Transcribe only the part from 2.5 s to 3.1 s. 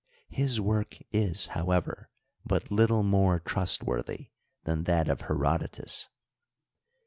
little